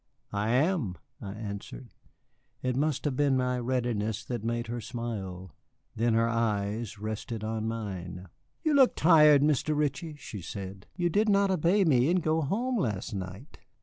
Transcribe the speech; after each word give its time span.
"I 0.33 0.49
am," 0.49 0.97
I 1.21 1.33
answered. 1.33 1.93
It 2.63 2.75
must 2.75 3.05
have 3.05 3.15
been 3.15 3.37
my 3.37 3.59
readiness 3.59 4.25
that 4.25 4.43
made 4.43 4.65
her 4.65 4.81
smile. 4.81 5.51
Then 5.95 6.15
her 6.15 6.27
eyes 6.27 6.97
rested 6.97 7.43
on 7.43 7.67
mine. 7.67 8.27
"You 8.63 8.73
look 8.73 8.95
tired, 8.95 9.43
Mr. 9.43 9.77
Ritchie," 9.77 10.15
she 10.17 10.41
said. 10.41 10.87
"You 10.95 11.11
did 11.11 11.29
not 11.29 11.51
obey 11.51 11.85
me 11.85 12.09
and 12.09 12.23
go 12.23 12.41
home 12.41 12.79
last 12.79 13.13
night." 13.13 13.59